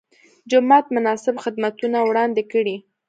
جومات 0.49 0.85
مناسب 0.95 1.35
خدمتونه 1.43 1.97
وړاندې 2.03 2.43
کړي. 2.51 2.75